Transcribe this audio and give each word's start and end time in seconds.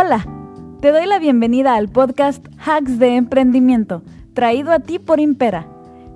Hola, 0.00 0.24
te 0.80 0.92
doy 0.92 1.06
la 1.06 1.18
bienvenida 1.18 1.74
al 1.74 1.88
podcast 1.88 2.46
Hacks 2.64 3.00
de 3.00 3.16
Emprendimiento, 3.16 4.04
traído 4.32 4.70
a 4.70 4.78
ti 4.78 5.00
por 5.00 5.18
Impera. 5.18 5.66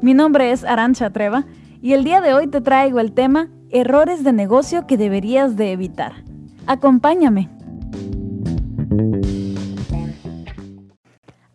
Mi 0.00 0.14
nombre 0.14 0.52
es 0.52 0.62
Arancha 0.62 1.11
Treva 1.11 1.46
y 1.80 1.95
el 1.95 2.04
día 2.04 2.21
de 2.21 2.32
hoy 2.32 2.46
te 2.46 2.60
traigo 2.60 3.00
el 3.00 3.10
tema 3.10 3.48
Errores 3.71 4.22
de 4.22 4.32
negocio 4.32 4.86
que 4.86 4.96
deberías 4.96 5.57
de 5.57 5.72
evitar. 5.72 6.12
Acompáñame. 6.68 7.50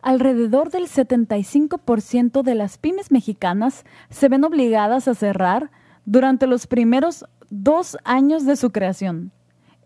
Alrededor 0.02 0.70
del 0.70 0.84
75% 0.84 2.42
de 2.42 2.54
las 2.54 2.76
pymes 2.76 3.10
mexicanas 3.10 3.86
se 4.10 4.28
ven 4.28 4.44
obligadas 4.44 5.08
a 5.08 5.14
cerrar 5.14 5.70
durante 6.04 6.46
los 6.46 6.66
primeros 6.66 7.24
dos 7.48 7.96
años 8.04 8.44
de 8.44 8.56
su 8.56 8.70
creación. 8.70 9.32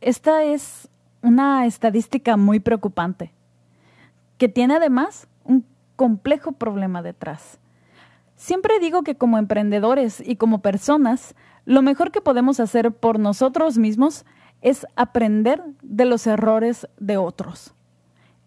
Esta 0.00 0.42
es 0.42 0.88
una 1.22 1.66
estadística 1.66 2.36
muy 2.36 2.60
preocupante, 2.60 3.32
que 4.38 4.48
tiene 4.48 4.74
además 4.74 5.28
un 5.44 5.64
complejo 5.96 6.52
problema 6.52 7.02
detrás. 7.02 7.58
Siempre 8.36 8.80
digo 8.80 9.02
que 9.02 9.14
como 9.14 9.38
emprendedores 9.38 10.20
y 10.20 10.36
como 10.36 10.62
personas, 10.62 11.34
lo 11.64 11.80
mejor 11.80 12.10
que 12.10 12.20
podemos 12.20 12.58
hacer 12.58 12.90
por 12.90 13.20
nosotros 13.20 13.78
mismos 13.78 14.24
es 14.62 14.86
aprender 14.96 15.62
de 15.82 16.04
los 16.04 16.26
errores 16.26 16.88
de 16.98 17.16
otros. 17.16 17.74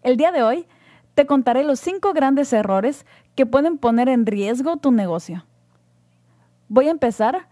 El 0.02 0.16
día 0.16 0.32
de 0.32 0.42
hoy 0.42 0.66
te 1.14 1.26
contaré 1.26 1.64
los 1.64 1.80
cinco 1.80 2.12
grandes 2.12 2.52
errores 2.52 3.06
que 3.34 3.46
pueden 3.46 3.78
poner 3.78 4.08
en 4.10 4.26
riesgo 4.26 4.76
tu 4.76 4.92
negocio. 4.92 5.46
Voy 6.68 6.88
a 6.88 6.90
empezar 6.90 7.48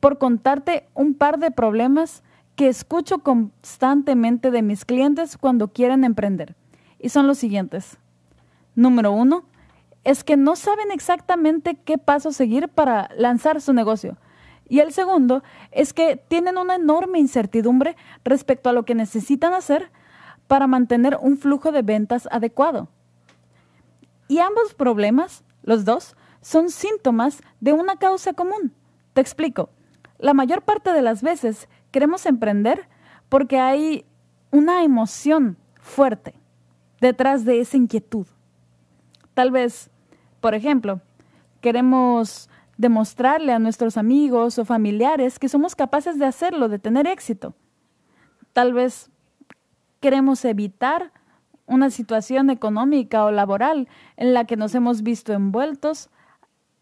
por 0.00 0.18
contarte 0.18 0.88
un 0.94 1.14
par 1.14 1.38
de 1.38 1.50
problemas 1.50 2.22
que 2.56 2.68
escucho 2.68 3.18
constantemente 3.18 4.50
de 4.50 4.62
mis 4.62 4.84
clientes 4.84 5.36
cuando 5.36 5.68
quieren 5.68 6.04
emprender. 6.04 6.56
Y 6.98 7.10
son 7.10 7.26
los 7.26 7.38
siguientes. 7.38 7.98
Número 8.74 9.12
uno, 9.12 9.44
es 10.04 10.24
que 10.24 10.36
no 10.36 10.56
saben 10.56 10.90
exactamente 10.90 11.76
qué 11.84 11.98
paso 11.98 12.32
seguir 12.32 12.68
para 12.68 13.10
lanzar 13.16 13.60
su 13.60 13.72
negocio. 13.72 14.16
Y 14.68 14.80
el 14.80 14.92
segundo 14.92 15.42
es 15.70 15.92
que 15.92 16.16
tienen 16.16 16.58
una 16.58 16.76
enorme 16.76 17.18
incertidumbre 17.18 17.96
respecto 18.24 18.70
a 18.70 18.72
lo 18.72 18.84
que 18.84 18.94
necesitan 18.94 19.52
hacer 19.52 19.90
para 20.46 20.66
mantener 20.66 21.18
un 21.20 21.36
flujo 21.36 21.72
de 21.72 21.82
ventas 21.82 22.28
adecuado. 22.30 22.88
Y 24.28 24.38
ambos 24.38 24.74
problemas, 24.74 25.44
los 25.62 25.84
dos, 25.84 26.16
son 26.40 26.70
síntomas 26.70 27.42
de 27.60 27.72
una 27.72 27.96
causa 27.96 28.32
común. 28.32 28.72
Te 29.12 29.20
explico. 29.20 29.70
La 30.18 30.34
mayor 30.34 30.62
parte 30.62 30.92
de 30.92 31.02
las 31.02 31.22
veces 31.22 31.68
queremos 31.96 32.26
emprender 32.26 32.90
porque 33.30 33.58
hay 33.58 34.04
una 34.50 34.84
emoción 34.84 35.56
fuerte 35.80 36.34
detrás 37.00 37.46
de 37.46 37.58
esa 37.58 37.78
inquietud. 37.78 38.26
Tal 39.32 39.50
vez, 39.50 39.88
por 40.42 40.52
ejemplo, 40.52 41.00
queremos 41.62 42.50
demostrarle 42.76 43.54
a 43.54 43.58
nuestros 43.58 43.96
amigos 43.96 44.58
o 44.58 44.66
familiares 44.66 45.38
que 45.38 45.48
somos 45.48 45.74
capaces 45.74 46.18
de 46.18 46.26
hacerlo, 46.26 46.68
de 46.68 46.78
tener 46.78 47.06
éxito. 47.06 47.54
Tal 48.52 48.74
vez 48.74 49.10
queremos 50.00 50.44
evitar 50.44 51.12
una 51.64 51.88
situación 51.88 52.50
económica 52.50 53.24
o 53.24 53.30
laboral 53.30 53.88
en 54.18 54.34
la 54.34 54.44
que 54.44 54.58
nos 54.58 54.74
hemos 54.74 55.02
visto 55.02 55.32
envueltos 55.32 56.10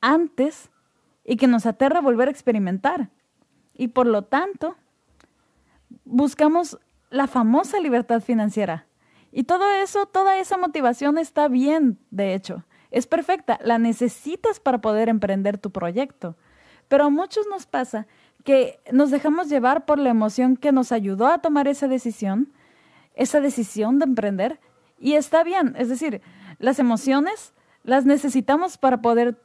antes 0.01 0.73
y 1.25 1.37
que 1.37 1.47
nos 1.47 1.67
aterra 1.67 2.01
volver 2.01 2.27
a 2.27 2.33
experimentar. 2.33 3.11
Y 3.75 3.87
por 3.87 4.09
lo 4.09 4.23
tanto, 4.23 4.77
buscamos 6.15 6.79
la 7.11 7.27
famosa 7.27 7.81
libertad 7.81 8.21
financiera. 8.21 8.87
Y 9.33 9.45
todo 9.45 9.69
eso, 9.73 10.07
toda 10.07 10.39
esa 10.39 10.57
motivación 10.57 11.19
está 11.19 11.49
bien, 11.49 11.99
de 12.11 12.35
hecho. 12.35 12.65
Es 12.93 13.09
perfecta, 13.09 13.59
la 13.65 13.79
necesitas 13.79 14.61
para 14.61 14.81
poder 14.81 15.09
emprender 15.09 15.59
tu 15.59 15.73
proyecto. 15.73 16.37
Pero 16.87 17.07
a 17.07 17.11
muchos 17.11 17.47
nos 17.49 17.67
pasa 17.67 18.07
que 18.45 18.79
nos 18.93 19.11
dejamos 19.11 19.49
llevar 19.49 19.87
por 19.87 19.99
la 19.99 20.11
emoción 20.11 20.57
que 20.57 20.71
nos 20.71 20.93
ayudó 20.93 21.27
a 21.27 21.39
tomar 21.39 21.67
esa 21.67 21.89
decisión, 21.89 22.53
esa 23.15 23.41
decisión 23.41 23.99
de 23.99 24.05
emprender, 24.05 24.61
y 25.01 25.15
está 25.15 25.43
bien, 25.43 25.75
es 25.77 25.89
decir, 25.89 26.23
las 26.59 26.79
emociones 26.79 27.55
las 27.83 28.07
necesitamos 28.07 28.79
para 28.79 29.03
poder 29.03 29.43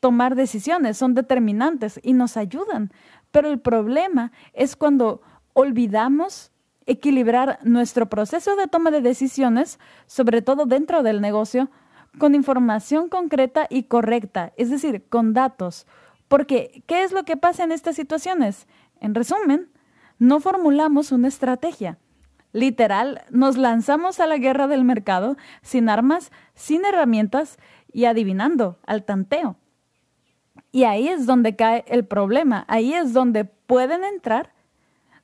tomar 0.00 0.34
decisiones, 0.34 0.98
son 0.98 1.14
determinantes 1.14 1.98
y 2.02 2.12
nos 2.12 2.36
ayudan. 2.36 2.92
Pero 3.30 3.48
el 3.48 3.60
problema 3.60 4.32
es 4.52 4.76
cuando 4.76 5.22
olvidamos 5.52 6.50
equilibrar 6.86 7.58
nuestro 7.62 8.06
proceso 8.06 8.56
de 8.56 8.66
toma 8.66 8.90
de 8.90 9.00
decisiones, 9.00 9.78
sobre 10.06 10.42
todo 10.42 10.66
dentro 10.66 11.02
del 11.02 11.20
negocio, 11.20 11.70
con 12.18 12.34
información 12.34 13.08
concreta 13.08 13.66
y 13.70 13.84
correcta, 13.84 14.52
es 14.56 14.70
decir, 14.70 15.04
con 15.08 15.32
datos. 15.32 15.86
Porque, 16.28 16.82
¿qué 16.86 17.04
es 17.04 17.12
lo 17.12 17.24
que 17.24 17.36
pasa 17.36 17.64
en 17.64 17.72
estas 17.72 17.96
situaciones? 17.96 18.66
En 19.00 19.14
resumen, 19.14 19.70
no 20.18 20.40
formulamos 20.40 21.12
una 21.12 21.28
estrategia. 21.28 21.98
Literal, 22.52 23.22
nos 23.30 23.56
lanzamos 23.56 24.20
a 24.20 24.26
la 24.26 24.36
guerra 24.36 24.68
del 24.68 24.84
mercado 24.84 25.36
sin 25.62 25.88
armas, 25.88 26.30
sin 26.54 26.84
herramientas 26.84 27.58
y 27.92 28.04
adivinando 28.04 28.78
al 28.86 29.04
tanteo. 29.04 29.56
Y 30.70 30.84
ahí 30.84 31.08
es 31.08 31.26
donde 31.26 31.56
cae 31.56 31.84
el 31.88 32.06
problema, 32.06 32.64
ahí 32.68 32.94
es 32.94 33.12
donde 33.12 33.44
pueden 33.44 34.04
entrar 34.04 34.52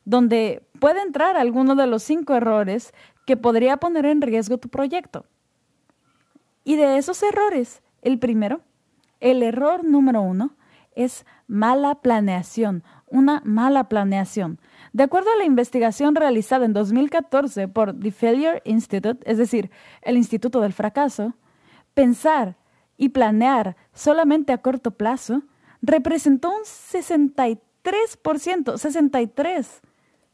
donde 0.08 0.66
puede 0.80 1.02
entrar 1.02 1.36
alguno 1.36 1.74
de 1.74 1.86
los 1.86 2.02
cinco 2.02 2.34
errores 2.34 2.94
que 3.26 3.36
podría 3.36 3.76
poner 3.76 4.06
en 4.06 4.22
riesgo 4.22 4.56
tu 4.56 4.70
proyecto. 4.70 5.26
Y 6.64 6.76
de 6.76 6.96
esos 6.96 7.22
errores, 7.22 7.82
el 8.00 8.18
primero, 8.18 8.62
el 9.20 9.42
error 9.42 9.84
número 9.84 10.22
uno, 10.22 10.56
es 10.96 11.26
mala 11.46 11.96
planeación, 11.96 12.84
una 13.06 13.42
mala 13.44 13.90
planeación. 13.90 14.58
De 14.94 15.02
acuerdo 15.02 15.30
a 15.30 15.36
la 15.36 15.44
investigación 15.44 16.14
realizada 16.14 16.64
en 16.64 16.72
2014 16.72 17.68
por 17.68 17.92
The 18.00 18.10
Failure 18.10 18.62
Institute, 18.64 19.30
es 19.30 19.36
decir, 19.36 19.70
el 20.00 20.16
Instituto 20.16 20.62
del 20.62 20.72
Fracaso, 20.72 21.34
pensar 21.92 22.56
y 22.96 23.10
planear 23.10 23.76
solamente 23.92 24.54
a 24.54 24.62
corto 24.62 24.92
plazo 24.92 25.42
representó 25.82 26.48
un 26.48 26.62
63%, 26.62 27.60
63% 27.84 29.80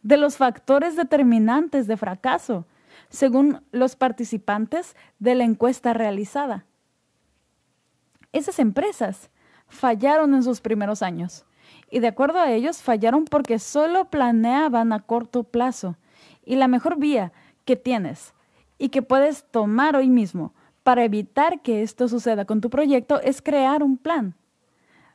de 0.04 0.18
los 0.18 0.36
factores 0.36 0.96
determinantes 0.96 1.86
de 1.88 1.96
fracaso, 1.96 2.66
según 3.08 3.62
los 3.72 3.96
participantes 3.96 4.94
de 5.18 5.34
la 5.34 5.44
encuesta 5.44 5.94
realizada. 5.94 6.66
Esas 8.32 8.58
empresas 8.58 9.30
fallaron 9.66 10.34
en 10.34 10.42
sus 10.42 10.60
primeros 10.60 11.02
años 11.02 11.46
y 11.90 12.00
de 12.00 12.08
acuerdo 12.08 12.38
a 12.38 12.52
ellos 12.52 12.82
fallaron 12.82 13.24
porque 13.24 13.58
solo 13.58 14.10
planeaban 14.10 14.92
a 14.92 15.00
corto 15.00 15.42
plazo 15.42 15.96
y 16.44 16.56
la 16.56 16.68
mejor 16.68 16.98
vía 16.98 17.32
que 17.64 17.76
tienes 17.76 18.34
y 18.76 18.90
que 18.90 19.00
puedes 19.00 19.44
tomar 19.50 19.96
hoy 19.96 20.10
mismo 20.10 20.52
para 20.82 21.04
evitar 21.04 21.62
que 21.62 21.82
esto 21.82 22.08
suceda 22.08 22.44
con 22.44 22.60
tu 22.60 22.68
proyecto 22.68 23.20
es 23.22 23.40
crear 23.40 23.82
un 23.82 23.96
plan. 23.96 24.34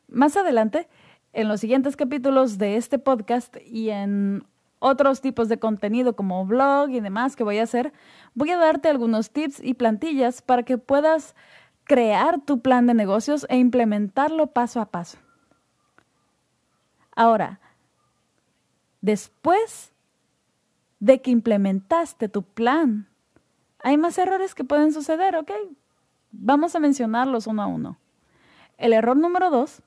Más 0.08 0.36
adelante, 0.36 0.90
en 1.32 1.48
los 1.48 1.60
siguientes 1.60 1.96
capítulos 1.96 2.58
de 2.58 2.76
este 2.76 2.98
podcast 2.98 3.56
y 3.68 3.92
en 3.92 4.44
otros 4.80 5.22
tipos 5.22 5.50
de 5.50 5.60
contenido 5.60 6.16
como 6.16 6.46
blog 6.46 6.90
y 6.90 7.02
demás 7.02 7.36
que 7.36 7.44
voy 7.44 7.60
a 7.60 7.64
hacer, 7.64 7.94
voy 8.34 8.52
a 8.52 8.58
darte 8.58 8.90
algunos 8.90 9.32
tips 9.32 9.62
y 9.62 9.74
plantillas 9.74 10.42
para 10.42 10.64
que 10.64 10.78
puedas 10.78 11.36
crear 11.84 12.40
tu 12.42 12.62
plan 12.62 12.88
de 12.88 12.94
negocios 12.94 13.46
e 13.50 13.58
implementarlo 13.58 14.48
paso 14.48 14.80
a 14.80 14.86
paso. 14.86 15.18
Ahora, 17.16 17.60
después 19.02 19.92
de 21.00 21.22
que 21.22 21.32
implementaste 21.32 22.30
tu 22.30 22.44
plan, 22.44 23.10
hay 23.82 23.98
más 23.98 24.18
errores 24.18 24.56
que 24.56 24.64
pueden 24.64 24.94
suceder, 24.94 25.36
¿ok? 25.36 25.52
Vamos 26.32 26.76
a 26.76 26.80
mencionarlos 26.80 27.48
uno 27.48 27.64
a 27.64 27.68
uno. 27.68 27.98
El 28.78 28.94
error 28.94 29.18
número 29.18 29.50
dos 29.50 29.82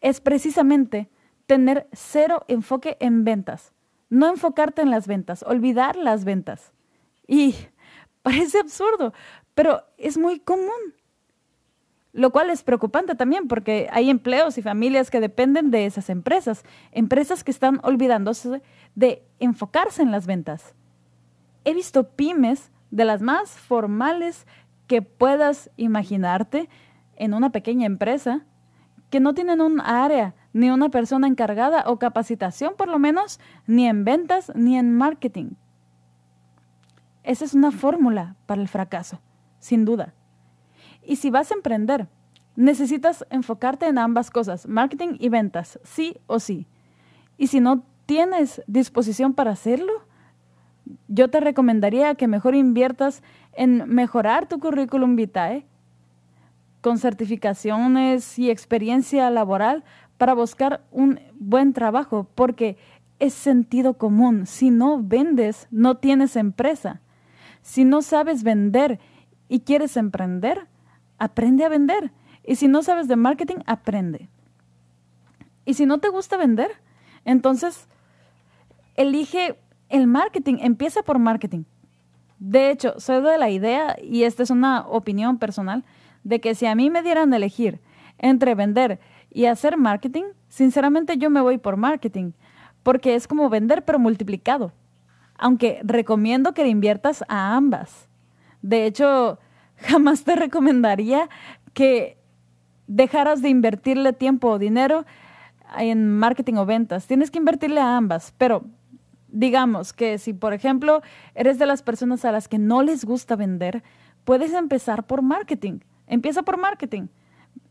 es 0.00 0.20
precisamente 0.20 1.10
tener 1.48 1.88
cero 1.92 2.44
enfoque 2.46 2.98
en 3.00 3.24
ventas. 3.24 3.72
No 4.10 4.28
enfocarte 4.28 4.82
en 4.82 4.90
las 4.90 5.06
ventas, 5.06 5.42
olvidar 5.42 5.96
las 5.96 6.24
ventas. 6.24 6.72
Y 7.26 7.56
parece 8.22 8.60
absurdo, 8.60 9.14
pero 9.54 9.82
es 9.96 10.18
muy 10.18 10.38
común. 10.38 10.94
Lo 12.12 12.32
cual 12.32 12.50
es 12.50 12.62
preocupante 12.62 13.14
también 13.14 13.48
porque 13.48 13.88
hay 13.90 14.10
empleos 14.10 14.58
y 14.58 14.62
familias 14.62 15.10
que 15.10 15.20
dependen 15.20 15.70
de 15.70 15.86
esas 15.86 16.10
empresas, 16.10 16.64
empresas 16.92 17.44
que 17.44 17.50
están 17.50 17.80
olvidándose 17.82 18.62
de 18.94 19.22
enfocarse 19.38 20.02
en 20.02 20.10
las 20.10 20.26
ventas. 20.26 20.74
He 21.64 21.72
visto 21.72 22.10
pymes 22.10 22.70
de 22.90 23.04
las 23.04 23.22
más 23.22 23.50
formales 23.50 24.46
que 24.86 25.00
puedas 25.00 25.70
imaginarte 25.76 26.68
en 27.16 27.32
una 27.32 27.52
pequeña 27.52 27.86
empresa 27.86 28.44
que 29.10 29.20
no 29.20 29.32
tienen 29.34 29.60
un 29.60 29.80
área 29.80 30.34
ni 30.52 30.70
una 30.70 30.88
persona 30.88 31.26
encargada 31.26 31.84
o 31.86 31.98
capacitación 31.98 32.74
por 32.76 32.88
lo 32.88 32.98
menos, 32.98 33.40
ni 33.66 33.86
en 33.86 34.04
ventas 34.04 34.52
ni 34.54 34.76
en 34.76 34.94
marketing. 34.96 35.52
Esa 37.22 37.44
es 37.44 37.54
una 37.54 37.70
fórmula 37.70 38.36
para 38.46 38.62
el 38.62 38.68
fracaso, 38.68 39.20
sin 39.58 39.84
duda. 39.84 40.14
Y 41.02 41.16
si 41.16 41.30
vas 41.30 41.50
a 41.50 41.54
emprender, 41.54 42.08
necesitas 42.56 43.24
enfocarte 43.30 43.86
en 43.86 43.98
ambas 43.98 44.30
cosas, 44.30 44.66
marketing 44.66 45.16
y 45.18 45.28
ventas, 45.28 45.78
sí 45.84 46.16
o 46.26 46.40
sí. 46.40 46.66
Y 47.36 47.48
si 47.48 47.60
no 47.60 47.84
tienes 48.06 48.62
disposición 48.66 49.34
para 49.34 49.52
hacerlo, 49.52 49.92
yo 51.06 51.28
te 51.28 51.40
recomendaría 51.40 52.14
que 52.14 52.26
mejor 52.26 52.54
inviertas 52.54 53.22
en 53.52 53.88
mejorar 53.88 54.48
tu 54.48 54.58
currículum 54.58 55.16
vitae 55.16 55.66
con 56.80 56.98
certificaciones 56.98 58.38
y 58.38 58.50
experiencia 58.50 59.28
laboral 59.30 59.84
para 60.18 60.34
buscar 60.34 60.84
un 60.90 61.20
buen 61.38 61.72
trabajo, 61.72 62.28
porque 62.34 62.76
es 63.18 63.32
sentido 63.34 63.94
común. 63.94 64.46
Si 64.46 64.70
no 64.70 65.02
vendes, 65.02 65.68
no 65.70 65.96
tienes 65.96 66.36
empresa. 66.36 67.00
Si 67.62 67.84
no 67.84 68.02
sabes 68.02 68.42
vender 68.42 68.98
y 69.48 69.60
quieres 69.60 69.96
emprender, 69.96 70.66
aprende 71.18 71.64
a 71.64 71.68
vender. 71.68 72.12
Y 72.44 72.56
si 72.56 72.68
no 72.68 72.82
sabes 72.82 73.08
de 73.08 73.16
marketing, 73.16 73.58
aprende. 73.66 74.28
Y 75.64 75.74
si 75.74 75.86
no 75.86 75.98
te 75.98 76.08
gusta 76.08 76.36
vender, 76.36 76.70
entonces 77.24 77.88
elige 78.96 79.58
el 79.88 80.06
marketing, 80.06 80.56
empieza 80.60 81.02
por 81.02 81.18
marketing. 81.18 81.64
De 82.38 82.70
hecho, 82.70 82.98
soy 82.98 83.22
de 83.22 83.38
la 83.38 83.50
idea, 83.50 83.96
y 84.02 84.22
esta 84.22 84.42
es 84.42 84.50
una 84.50 84.86
opinión 84.86 85.38
personal, 85.38 85.84
de 86.24 86.40
que 86.40 86.54
si 86.54 86.66
a 86.66 86.74
mí 86.74 86.88
me 86.90 87.02
dieran 87.02 87.34
elegir 87.34 87.80
entre 88.18 88.54
vender 88.54 89.00
y 89.30 89.46
hacer 89.46 89.76
marketing, 89.76 90.24
sinceramente 90.48 91.18
yo 91.18 91.30
me 91.30 91.40
voy 91.40 91.58
por 91.58 91.76
marketing, 91.76 92.32
porque 92.82 93.14
es 93.14 93.28
como 93.28 93.48
vender 93.48 93.84
pero 93.84 93.98
multiplicado. 93.98 94.72
Aunque 95.36 95.80
recomiendo 95.84 96.52
que 96.52 96.66
inviertas 96.66 97.24
a 97.28 97.54
ambas. 97.54 98.08
De 98.62 98.86
hecho, 98.86 99.38
jamás 99.76 100.24
te 100.24 100.36
recomendaría 100.36 101.28
que 101.74 102.18
dejaras 102.86 103.42
de 103.42 103.50
invertirle 103.50 104.12
tiempo 104.12 104.48
o 104.48 104.58
dinero 104.58 105.04
en 105.78 106.10
marketing 106.18 106.54
o 106.54 106.66
ventas. 106.66 107.06
Tienes 107.06 107.30
que 107.30 107.38
invertirle 107.38 107.80
a 107.80 107.96
ambas, 107.96 108.34
pero 108.38 108.64
digamos 109.28 109.92
que 109.92 110.18
si, 110.18 110.32
por 110.32 110.54
ejemplo, 110.54 111.02
eres 111.34 111.58
de 111.58 111.66
las 111.66 111.82
personas 111.82 112.24
a 112.24 112.32
las 112.32 112.48
que 112.48 112.58
no 112.58 112.82
les 112.82 113.04
gusta 113.04 113.36
vender, 113.36 113.84
puedes 114.24 114.52
empezar 114.54 115.06
por 115.06 115.22
marketing. 115.22 115.80
Empieza 116.06 116.42
por 116.42 116.56
marketing. 116.56 117.08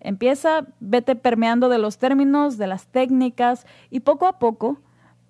Empieza, 0.08 0.66
vete 0.80 1.18
permeando 1.18 1.68
de 1.68 1.80
los 1.80 1.98
términos, 1.98 2.58
de 2.58 2.66
las 2.66 2.88
técnicas 2.88 3.68
y 3.90 4.00
poco 4.00 4.26
a 4.26 4.40
poco 4.40 4.78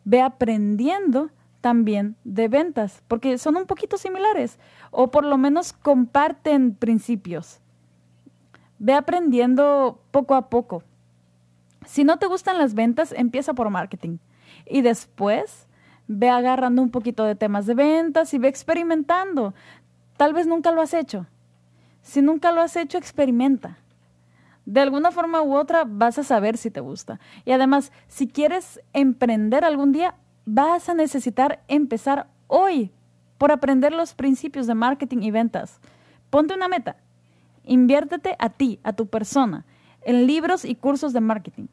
ve 0.03 0.21
aprendiendo 0.21 1.31
también 1.62 2.15
de 2.24 2.47
ventas, 2.47 3.01
porque 3.07 3.39
son 3.39 3.57
un 3.57 3.65
poquito 3.65 3.97
similares 3.97 4.59
o 4.91 5.09
por 5.09 5.25
lo 5.25 5.35
menos 5.39 5.74
comparten 5.74 6.75
principios. 6.75 7.59
Ve 8.77 8.94
aprendiendo 8.94 10.00
poco 10.12 10.35
a 10.35 10.47
poco. 10.47 10.83
Si 11.88 12.03
no 12.03 12.19
te 12.19 12.27
gustan 12.27 12.59
las 12.59 12.75
ventas, 12.75 13.15
empieza 13.18 13.56
por 13.56 13.71
marketing 13.71 14.19
y 14.68 14.83
después 14.83 15.65
ve 16.06 16.29
agarrando 16.29 16.83
un 16.83 16.91
poquito 16.91 17.24
de 17.24 17.33
temas 17.33 17.65
de 17.65 17.74
ventas 17.74 18.31
y 18.35 18.38
ve 18.38 18.47
experimentando. 18.47 19.56
Tal 20.18 20.33
vez 20.33 20.45
nunca 20.45 20.71
lo 20.71 20.81
has 20.83 20.94
hecho. 20.94 21.25
Si 22.03 22.21
nunca 22.21 22.51
lo 22.51 22.62
has 22.62 22.75
hecho, 22.75 23.00
experimenta. 23.00 23.79
De 24.68 24.81
alguna 24.81 25.12
forma 25.12 25.42
u 25.42 25.56
otra 25.56 25.86
vas 25.88 26.19
a 26.19 26.24
saber 26.24 26.58
si 26.58 26.69
te 26.69 26.81
gusta. 26.81 27.22
Y 27.46 27.54
además, 27.54 27.94
si 28.10 28.28
quieres 28.28 28.81
emprender 28.92 29.64
algún 29.64 29.94
día, 29.94 30.16
vas 30.46 30.90
a 30.90 30.94
necesitar 30.94 31.64
empezar 31.69 32.28
hoy 32.48 32.92
por 33.38 33.54
aprender 33.54 33.94
los 33.94 34.14
principios 34.14 34.68
de 34.68 34.75
marketing 34.75 35.19
y 35.22 35.31
ventas. 35.31 35.80
Ponte 36.30 36.54
una 36.54 36.68
meta. 36.68 36.98
Inviértete 37.64 38.36
a 38.40 38.50
ti, 38.50 38.81
a 38.84 38.92
tu 38.92 39.08
persona, 39.08 39.66
en 40.02 40.28
libros 40.28 40.66
y 40.66 40.75
cursos 40.75 41.13
de 41.13 41.22
marketing. 41.22 41.68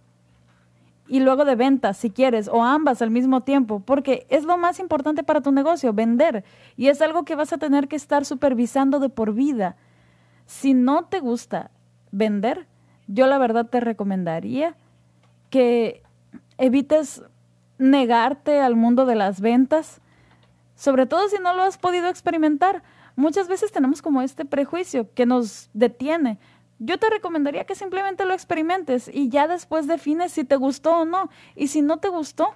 Y 1.09 1.19
luego 1.19 1.45
de 1.45 1.57
ventas, 1.57 1.97
si 1.97 2.11
quieres, 2.11 2.47
o 2.47 2.63
ambas 2.63 3.03
al 3.03 3.11
mismo 3.11 3.41
tiempo, 3.41 3.81
porque 3.81 4.25
es 4.31 4.45
lo 4.45 4.57
más 4.57 4.79
importante 4.79 5.25
para 5.25 5.41
tu 5.41 5.51
negocio, 5.51 5.93
vender. 5.93 6.45
Y 6.77 6.87
es 6.87 7.03
algo 7.03 7.25
que 7.25 7.35
vas 7.35 7.53
a 7.53 7.59
tener 7.59 7.89
que 7.89 7.97
estar 7.97 8.25
supervisando 8.25 9.01
de 9.01 9.09
por 9.09 9.35
vida. 9.35 9.75
Si 10.47 10.75
no 10.75 11.07
te 11.07 11.19
gusta 11.19 11.73
vender, 12.13 12.69
yo 13.07 13.27
la 13.27 13.39
verdad 13.39 13.67
te 13.67 13.81
recomendaría 13.81 14.77
que 15.51 16.03
evites 16.59 17.23
negarte 17.79 18.61
al 18.61 18.77
mundo 18.77 19.07
de 19.07 19.15
las 19.15 19.41
ventas, 19.41 20.01
sobre 20.77 21.07
todo 21.07 21.29
si 21.29 21.39
no 21.39 21.55
lo 21.55 21.63
has 21.63 21.79
podido 21.79 22.09
experimentar. 22.09 22.83
Muchas 23.17 23.49
veces 23.49 23.73
tenemos 23.73 24.03
como 24.03 24.23
este 24.23 24.45
prejuicio 24.45 25.13
que 25.15 25.27
nos 25.27 25.71
detiene. 25.73 26.39
Yo 26.79 26.99
te 26.99 27.09
recomendaría 27.09 27.65
que 27.65 27.75
simplemente 27.75 28.25
lo 28.25 28.35
experimentes 28.35 29.09
y 29.13 29.29
ya 29.29 29.47
después 29.47 29.87
defines 29.87 30.33
si 30.33 30.45
te 30.45 30.57
gustó 30.57 31.01
o 31.01 31.05
no. 31.05 31.31
Y 31.55 31.69
si 31.69 31.83
no 31.83 31.99
te 31.99 32.09
gustó, 32.09 32.49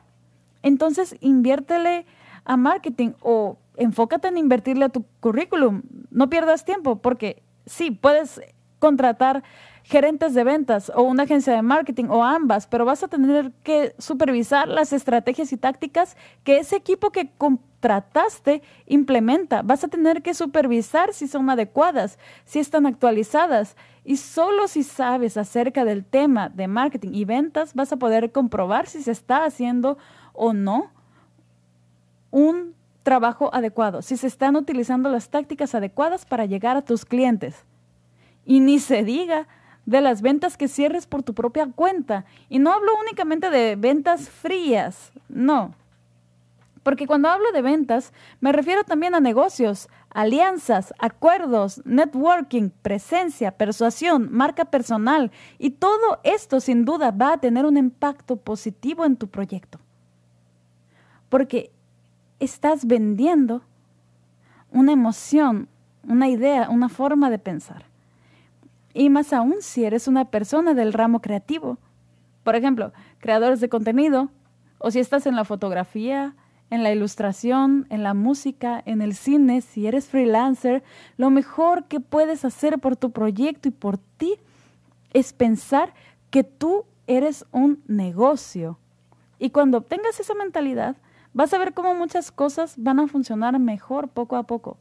entonces 0.62 1.16
inviértele 1.20 2.06
a 2.44 2.56
marketing 2.56 3.10
o 3.20 3.58
enfócate 3.76 4.28
en 4.28 4.38
invertirle 4.38 4.86
a 4.86 4.88
tu 4.88 5.04
currículum. 5.20 5.82
No 6.10 6.28
pierdas 6.28 6.64
tiempo 6.64 6.96
porque 6.96 7.42
sí, 7.66 7.92
puedes 7.92 8.40
contratar 8.78 9.42
gerentes 9.88 10.34
de 10.34 10.44
ventas 10.44 10.92
o 10.94 11.02
una 11.02 11.22
agencia 11.22 11.54
de 11.54 11.62
marketing 11.62 12.06
o 12.10 12.22
ambas, 12.22 12.66
pero 12.66 12.84
vas 12.84 13.02
a 13.02 13.08
tener 13.08 13.52
que 13.62 13.94
supervisar 13.98 14.68
las 14.68 14.92
estrategias 14.92 15.50
y 15.52 15.56
tácticas 15.56 16.14
que 16.44 16.58
ese 16.58 16.76
equipo 16.76 17.10
que 17.10 17.30
contrataste 17.38 18.62
implementa. 18.86 19.62
Vas 19.62 19.84
a 19.84 19.88
tener 19.88 20.20
que 20.20 20.34
supervisar 20.34 21.14
si 21.14 21.26
son 21.26 21.48
adecuadas, 21.48 22.18
si 22.44 22.58
están 22.58 22.84
actualizadas. 22.84 23.76
Y 24.04 24.18
solo 24.18 24.68
si 24.68 24.82
sabes 24.82 25.38
acerca 25.38 25.86
del 25.86 26.04
tema 26.04 26.50
de 26.50 26.68
marketing 26.68 27.14
y 27.14 27.24
ventas, 27.24 27.74
vas 27.74 27.90
a 27.90 27.96
poder 27.96 28.30
comprobar 28.30 28.88
si 28.88 29.02
se 29.02 29.12
está 29.12 29.44
haciendo 29.44 29.96
o 30.34 30.52
no 30.52 30.90
un 32.30 32.74
trabajo 33.02 33.48
adecuado, 33.54 34.02
si 34.02 34.18
se 34.18 34.26
están 34.26 34.54
utilizando 34.54 35.08
las 35.08 35.30
tácticas 35.30 35.74
adecuadas 35.74 36.26
para 36.26 36.44
llegar 36.44 36.76
a 36.76 36.82
tus 36.82 37.06
clientes. 37.06 37.64
Y 38.48 38.60
ni 38.60 38.78
se 38.78 39.04
diga 39.04 39.46
de 39.84 40.00
las 40.00 40.22
ventas 40.22 40.56
que 40.56 40.68
cierres 40.68 41.06
por 41.06 41.22
tu 41.22 41.34
propia 41.34 41.66
cuenta. 41.66 42.24
Y 42.48 42.58
no 42.58 42.72
hablo 42.72 42.92
únicamente 42.98 43.50
de 43.50 43.76
ventas 43.76 44.30
frías, 44.30 45.12
no. 45.28 45.74
Porque 46.82 47.06
cuando 47.06 47.28
hablo 47.28 47.52
de 47.52 47.60
ventas, 47.60 48.14
me 48.40 48.52
refiero 48.52 48.84
también 48.84 49.14
a 49.14 49.20
negocios, 49.20 49.90
alianzas, 50.08 50.94
acuerdos, 50.98 51.82
networking, 51.84 52.70
presencia, 52.80 53.50
persuasión, 53.50 54.30
marca 54.32 54.64
personal. 54.64 55.30
Y 55.58 55.68
todo 55.68 56.20
esto 56.24 56.60
sin 56.60 56.86
duda 56.86 57.10
va 57.10 57.34
a 57.34 57.38
tener 57.38 57.66
un 57.66 57.76
impacto 57.76 58.36
positivo 58.36 59.04
en 59.04 59.16
tu 59.16 59.28
proyecto. 59.28 59.78
Porque 61.28 61.70
estás 62.40 62.86
vendiendo 62.86 63.60
una 64.70 64.92
emoción, 64.92 65.68
una 66.02 66.28
idea, 66.28 66.70
una 66.70 66.88
forma 66.88 67.28
de 67.28 67.38
pensar. 67.38 67.87
Y 68.98 69.10
más 69.10 69.32
aún 69.32 69.58
si 69.60 69.84
eres 69.84 70.08
una 70.08 70.24
persona 70.24 70.74
del 70.74 70.92
ramo 70.92 71.20
creativo. 71.20 71.78
Por 72.42 72.56
ejemplo, 72.56 72.92
creadores 73.20 73.60
de 73.60 73.68
contenido, 73.68 74.28
o 74.78 74.90
si 74.90 74.98
estás 74.98 75.24
en 75.26 75.36
la 75.36 75.44
fotografía, 75.44 76.34
en 76.68 76.82
la 76.82 76.90
ilustración, 76.90 77.86
en 77.90 78.02
la 78.02 78.12
música, 78.12 78.82
en 78.84 79.00
el 79.00 79.14
cine, 79.14 79.60
si 79.60 79.86
eres 79.86 80.08
freelancer, 80.08 80.82
lo 81.16 81.30
mejor 81.30 81.84
que 81.84 82.00
puedes 82.00 82.44
hacer 82.44 82.80
por 82.80 82.96
tu 82.96 83.12
proyecto 83.12 83.68
y 83.68 83.70
por 83.70 83.98
ti 83.98 84.34
es 85.12 85.32
pensar 85.32 85.94
que 86.30 86.42
tú 86.42 86.84
eres 87.06 87.46
un 87.52 87.80
negocio. 87.86 88.80
Y 89.38 89.50
cuando 89.50 89.78
obtengas 89.78 90.18
esa 90.18 90.34
mentalidad, 90.34 90.96
vas 91.32 91.54
a 91.54 91.58
ver 91.58 91.72
cómo 91.72 91.94
muchas 91.94 92.32
cosas 92.32 92.74
van 92.76 92.98
a 92.98 93.06
funcionar 93.06 93.56
mejor 93.60 94.08
poco 94.08 94.34
a 94.34 94.42
poco. 94.42 94.76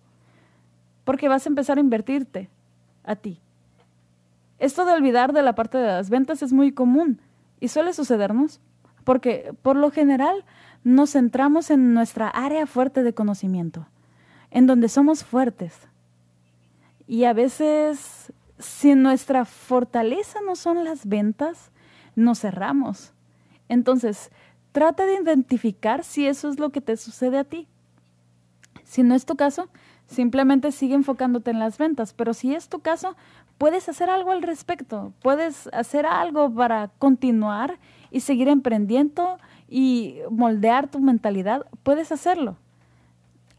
Porque 1.04 1.30
vas 1.30 1.46
a 1.46 1.50
empezar 1.50 1.78
a 1.78 1.82
invertirte 1.82 2.50
a 3.04 3.16
ti. 3.16 3.42
Esto 4.60 4.86
de 4.86 4.94
olvidar 4.94 5.34
de 5.34 5.42
la 5.42 5.54
parte 5.54 5.78
de 5.78 5.88
las 5.88 6.10
ventas 6.10 6.42
es 6.42 6.54
muy 6.54 6.72
común 6.72 7.22
y 7.60 7.68
suele 7.68 7.94
sucedernos 7.94 8.60
porque 9.04 9.54
por 9.62 9.78
lo 9.78 9.90
general 9.90 10.44
nos 10.84 11.12
centramos 11.12 11.70
en 11.70 11.94
nuestra 11.94 12.28
área 12.28 12.68
fuerte 12.68 13.04
de 13.04 13.14
conocimiento, 13.14 13.88
en 14.52 14.68
donde 14.68 14.90
somos 14.90 15.24
fuertes. 15.24 15.74
Y 17.08 17.24
a 17.24 17.32
veces, 17.32 18.34
si 18.60 18.96
nuestra 18.96 19.46
fortaleza 19.46 20.40
no 20.46 20.58
son 20.58 20.84
las 20.84 21.08
ventas, 21.08 21.72
nos 22.16 22.42
cerramos. 22.42 23.14
Entonces, 23.70 24.30
trata 24.74 25.06
de 25.06 25.22
identificar 25.22 26.04
si 26.04 26.28
eso 26.28 26.50
es 26.50 26.60
lo 26.60 26.72
que 26.72 26.82
te 26.82 26.98
sucede 26.98 27.38
a 27.38 27.44
ti. 27.46 27.68
Si 28.88 29.04
no 29.04 29.16
es 29.16 29.26
tu 29.26 29.36
caso, 29.36 29.68
simplemente 30.08 30.72
sigue 30.72 30.96
enfocándote 30.96 31.52
en 31.52 31.60
las 31.60 31.78
ventas, 31.78 32.14
pero 32.14 32.34
si 32.34 32.56
es 32.56 32.70
tu 32.70 32.80
caso, 32.80 33.18
puedes 33.58 33.90
hacer 33.90 34.10
algo 34.10 34.32
al 34.32 34.42
respecto, 34.42 35.12
puedes 35.22 35.68
hacer 35.74 36.06
algo 36.06 36.50
para 36.54 36.88
continuar 36.98 37.80
y 38.12 38.22
seguir 38.22 38.48
emprendiendo 38.48 39.40
y 39.68 40.20
moldear 40.32 40.88
tu 40.90 41.02
mentalidad, 41.02 41.66
puedes 41.84 42.14
hacerlo. 42.14 42.56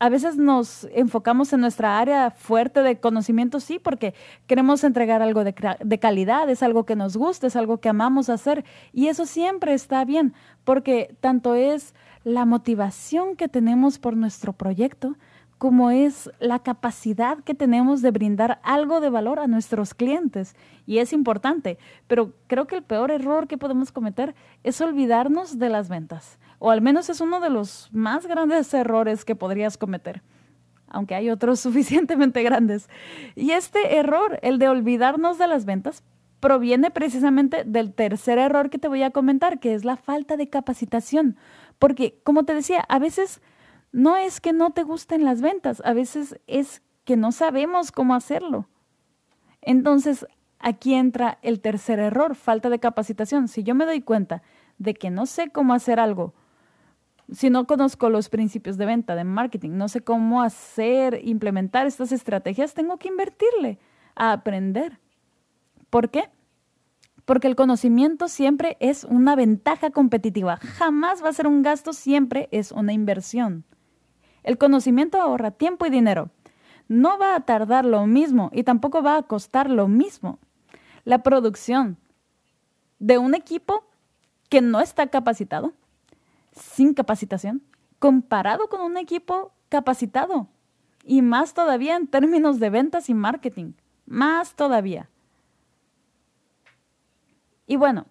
a 0.01 0.09
veces 0.09 0.37
nos 0.37 0.85
enfocamos 0.95 1.53
en 1.53 1.61
nuestra 1.61 1.99
área 1.99 2.31
fuerte 2.31 2.83
de 2.83 2.99
conocimiento, 2.99 3.61
sí, 3.61 3.79
porque 3.79 4.15
queremos 4.47 4.85
entregar 4.85 5.21
algo 5.21 5.45
de, 5.45 5.99
calidad, 5.99 6.49
es 6.49 6.63
algo 6.63 6.87
que 6.87 6.97
nos 6.97 7.17
gusta, 7.17 7.49
es 7.49 7.57
algo 7.57 7.79
que 7.79 7.89
amamos 7.89 8.31
hacer. 8.31 8.65
Y 8.93 9.09
eso 9.09 9.27
siempre 9.27 9.75
está 9.75 10.05
bien, 10.05 10.35
porque 10.65 11.17
tanto 11.21 11.55
es 11.57 11.95
la 12.29 12.45
motivación 12.45 13.37
que 13.37 13.49
tenemos 13.49 13.99
por 13.99 14.17
nuestro 14.17 14.53
proyecto, 14.53 15.17
como 15.59 15.91
es 15.91 16.31
la 16.39 16.61
capacidad 16.61 17.39
que 17.39 17.55
tenemos 17.55 18.01
de 18.01 18.13
brindar 18.13 18.61
algo 18.63 19.01
de 19.01 19.11
valor 19.11 19.41
a 19.41 19.49
nuestros 19.49 19.95
clientes. 19.95 20.55
Y 20.87 20.99
es 20.99 21.13
importante, 21.13 21.79
pero 22.07 22.33
creo 22.47 22.67
que 22.67 22.77
el 22.77 22.83
peor 22.83 23.11
error 23.11 23.49
que 23.49 23.59
podemos 23.59 23.91
cometer 23.91 24.35
es 24.63 24.81
olvidarnos 24.81 25.59
de 25.59 25.69
las 25.69 25.89
ventas 25.89 26.39
o 26.59 26.71
al 26.71 26.81
menos 26.81 27.09
es 27.09 27.21
uno 27.21 27.41
de 27.41 27.51
los 27.51 27.89
más 27.93 28.27
grandes 28.27 28.73
errores 28.75 29.25
que 29.25 29.37
podrías 29.37 29.77
cometer, 29.77 30.23
aunque 30.89 31.15
hay 31.15 31.31
otros 31.31 31.61
suficientemente 31.61 32.43
grandes. 32.43 32.89
Y 33.35 33.53
este 33.53 33.97
error, 33.97 34.39
el 34.43 34.59
de 34.59 34.69
olvidarnos 34.69 35.39
de 35.39 35.47
las 35.47 35.65
ventas, 35.65 36.03
proviene 36.41 36.91
precisamente 36.91 37.65
del 37.65 37.93
tercer 37.93 38.39
error 38.39 38.71
que 38.71 38.79
te 38.79 38.89
voy 38.89 39.03
a 39.03 39.11
comentar, 39.11 39.59
que 39.59 39.75
es 39.75 39.85
la 39.85 39.97
falta 39.97 40.37
de 40.37 40.49
capacitación. 40.49 41.37
Porque, 41.79 42.21
como 42.25 42.45
te 42.45 42.55
decía, 42.55 42.85
a 42.89 42.99
veces 42.99 43.41
no 43.93 44.17
es 44.17 44.41
que 44.41 44.53
no 44.53 44.71
te 44.71 44.83
gusten 44.83 45.25
las 45.25 45.41
ventas, 45.41 45.83
a 45.85 45.93
veces 45.93 46.39
es 46.47 46.83
que 47.05 47.17
no 47.17 47.33
sabemos 47.33 47.93
cómo 47.93 48.15
hacerlo. 48.15 48.69
Entonces, 49.63 50.27
aquí 50.59 50.95
entra 50.95 51.39
el 51.43 51.61
tercer 51.61 51.99
error, 51.99 52.35
falta 52.35 52.71
de 52.71 52.79
capacitación. 52.79 53.49
Si 53.49 53.63
yo 53.63 53.75
me 53.75 53.87
doy 53.87 54.03
cuenta 54.03 54.43
de 54.79 54.95
que 54.95 55.11
no 55.11 55.27
sé 55.27 55.51
cómo 55.51 55.75
hacer 55.75 56.01
algo 56.01 56.35
si 57.31 57.51
no 57.51 57.67
conozco 57.67 58.09
los 58.09 58.29
principios 58.29 58.79
de 58.79 58.87
venta, 58.87 59.15
de 59.15 59.25
marketing, 59.25 59.73
no 59.73 59.89
sé 59.89 60.01
cómo 60.01 60.43
hacer, 60.43 61.21
implementar 61.25 61.87
estas 61.87 62.13
estrategias, 62.13 62.75
tengo 62.75 62.97
que 62.99 63.09
invertirle 63.09 63.79
a 64.15 64.33
aprender. 64.33 64.99
¿Por 65.91 66.11
qué? 66.11 66.31
Porque 67.29 67.47
el 67.47 67.57
conocimiento 67.57 68.27
siempre 68.27 68.79
es 68.81 69.05
una 69.05 69.37
ventaja 69.37 69.91
competitiva, 69.91 70.57
jamás 70.57 71.23
va 71.23 71.29
a 71.29 71.35
ser 71.35 71.47
un 71.47 71.61
gasto, 71.61 71.93
siempre 71.93 72.49
es 72.53 72.73
una 72.73 72.95
inversión. 72.95 73.67
El 74.45 74.57
conocimiento 74.57 75.21
ahorra 75.21 75.51
tiempo 75.51 75.85
y 75.85 75.91
dinero. 75.91 76.31
No 76.89 77.19
va 77.19 77.35
a 77.35 77.41
tardar 77.41 77.85
lo 77.85 78.07
mismo 78.07 78.49
y 78.55 78.63
tampoco 78.63 79.03
va 79.03 79.19
a 79.19 79.25
costar 79.25 79.69
lo 79.69 79.89
mismo. 79.89 80.39
La 81.05 81.23
producción 81.23 81.99
de 82.99 83.19
un 83.19 83.35
equipo 83.35 83.85
que 84.49 84.63
no 84.63 84.81
está 84.81 85.09
capacitado 85.09 85.75
sin 86.53 86.95
capacitación 86.95 87.63
comparado 87.99 88.71
con 88.71 88.81
un 88.81 88.97
equipo 88.97 89.53
capacitado. 89.69 90.49
Y 91.05 91.21
más 91.21 91.53
todavía 91.53 91.95
en 91.97 92.07
términos 92.07 92.59
de 92.59 92.71
ventas 92.71 93.11
y 93.11 93.13
marketing. 93.13 93.75
Más 94.07 94.55
todavía. 94.55 95.11
Y 97.69 97.77
bueno, 97.77 98.07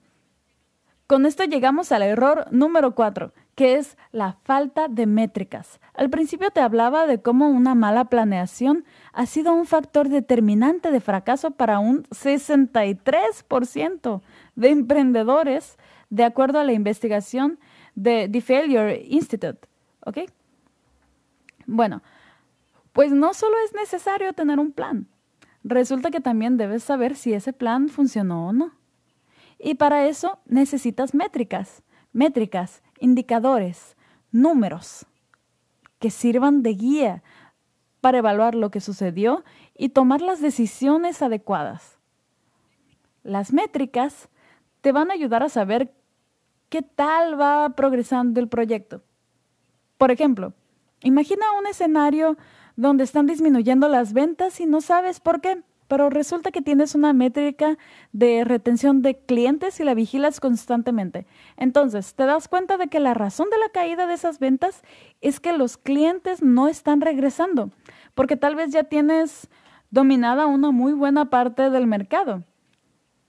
con 1.08 1.26
esto 1.26 1.44
llegamos 1.44 1.92
al 1.92 2.04
error 2.04 2.46
número 2.52 2.96
cuatro, 2.96 3.34
que 3.56 3.76
es 3.76 3.98
la 4.12 4.38
falta 4.44 4.88
de 4.88 5.08
métricas. 5.08 5.80
Al 5.96 6.12
principio 6.12 6.52
te 6.52 6.62
hablaba 6.62 7.08
de 7.08 7.22
cómo 7.22 7.50
una 7.50 7.74
mala 7.74 8.06
planeación 8.06 8.86
ha 9.14 9.26
sido 9.26 9.54
un 9.54 9.66
factor 9.66 10.10
determinante 10.10 10.92
de 10.92 11.02
fracaso 11.02 11.50
para 11.52 11.80
un 11.80 12.04
63% 12.04 14.22
de 14.56 14.70
emprendedores, 14.70 15.78
de 16.12 16.24
acuerdo 16.24 16.60
a 16.60 16.64
la 16.64 16.74
investigación 16.74 17.58
de 17.96 18.30
The 18.32 18.42
Failure 18.42 19.04
Institute. 19.08 19.68
¿Ok? 20.06 20.20
Bueno, 21.66 22.04
pues 22.94 23.12
no 23.12 23.34
solo 23.34 23.56
es 23.66 23.74
necesario 23.74 24.34
tener 24.34 24.60
un 24.60 24.72
plan, 24.72 25.08
resulta 25.64 26.12
que 26.12 26.22
también 26.22 26.58
debes 26.58 26.84
saber 26.84 27.16
si 27.16 27.34
ese 27.34 27.54
plan 27.54 27.90
funcionó 27.90 28.50
o 28.50 28.54
no. 28.54 28.77
Y 29.60 29.76
para 29.76 30.08
eso 30.08 30.40
necesitas 30.46 31.14
métricas, 31.14 31.84
métricas, 32.14 32.84
indicadores, 33.00 33.96
números 34.32 35.06
que 36.00 36.12
sirvan 36.12 36.62
de 36.62 36.74
guía 36.74 37.24
para 38.02 38.20
evaluar 38.20 38.56
lo 38.56 38.70
que 38.70 38.82
sucedió 38.82 39.44
y 39.76 39.90
tomar 39.90 40.22
las 40.22 40.42
decisiones 40.42 41.22
adecuadas. 41.22 41.98
Las 43.24 43.52
métricas 43.52 44.30
te 44.82 44.92
van 44.92 45.10
a 45.10 45.16
ayudar 45.16 45.44
a 45.44 45.50
saber 45.50 45.94
qué 46.70 46.82
tal 46.82 47.40
va 47.40 47.70
progresando 47.76 48.40
el 48.40 48.48
proyecto. 48.48 49.02
Por 49.98 50.12
ejemplo, 50.12 50.54
imagina 51.02 51.52
un 51.60 51.66
escenario 51.66 52.38
donde 52.76 53.04
están 53.04 53.26
disminuyendo 53.26 53.88
las 53.90 54.14
ventas 54.14 54.60
y 54.62 54.66
no 54.66 54.82
sabes 54.82 55.20
por 55.20 55.42
qué, 55.42 55.64
pero 55.88 56.10
resulta 56.10 56.52
que 56.52 56.62
tienes 56.62 56.96
una 56.96 57.14
métrica 57.14 57.78
de 58.12 58.44
retención 58.44 59.02
de 59.02 59.16
clientes 59.18 59.80
y 59.80 59.84
la 59.84 59.94
vigilas 59.94 60.40
constantemente. 60.40 61.26
Entonces, 61.56 62.14
te 62.14 62.26
das 62.26 62.48
cuenta 62.48 62.78
de 62.78 62.88
que 62.88 63.00
la 63.00 63.14
razón 63.14 63.50
de 63.50 63.58
la 63.58 63.70
caída 63.70 64.08
de 64.08 64.14
esas 64.14 64.40
ventas 64.40 64.84
es 65.22 65.40
que 65.40 65.54
los 65.54 65.78
clientes 65.78 66.42
no 66.42 66.68
están 66.68 67.02
regresando, 67.02 67.72
porque 68.16 68.36
tal 68.36 68.56
vez 68.56 68.72
ya 68.72 68.84
tienes 68.84 69.50
dominada 69.90 70.46
una 70.46 70.72
muy 70.72 70.94
buena 70.94 71.30
parte 71.30 71.70
del 71.70 71.88
mercado. 71.88 72.44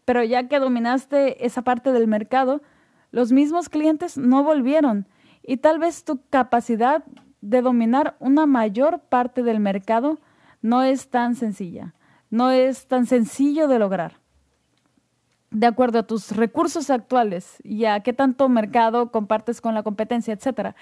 Pero 0.04 0.24
ya 0.24 0.48
que 0.48 0.58
dominaste 0.58 1.44
esa 1.44 1.62
parte 1.62 1.92
del 1.92 2.08
mercado, 2.08 2.62
los 3.10 3.32
mismos 3.32 3.68
clientes 3.68 4.18
no 4.18 4.42
volvieron 4.42 5.06
y 5.42 5.58
tal 5.58 5.78
vez 5.78 6.04
tu 6.04 6.20
capacidad 6.28 7.04
de 7.40 7.62
dominar 7.62 8.16
una 8.18 8.46
mayor 8.46 9.00
parte 9.00 9.42
del 9.42 9.60
mercado 9.60 10.18
no 10.60 10.82
es 10.82 11.08
tan 11.08 11.34
sencilla, 11.34 11.94
no 12.30 12.50
es 12.50 12.86
tan 12.86 13.06
sencillo 13.06 13.68
de 13.68 13.78
lograr. 13.78 14.18
De 15.50 15.66
acuerdo 15.66 16.00
a 16.00 16.06
tus 16.06 16.32
recursos 16.32 16.90
actuales 16.90 17.56
y 17.64 17.86
a 17.86 18.00
qué 18.00 18.12
tanto 18.12 18.50
mercado 18.50 19.10
compartes 19.10 19.62
con 19.62 19.74
la 19.74 19.82
competencia, 19.82 20.34
etc. 20.34 20.74